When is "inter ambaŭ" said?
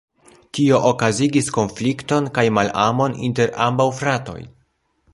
3.31-3.89